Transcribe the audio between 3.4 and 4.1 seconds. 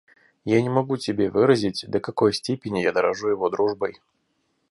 дружбой.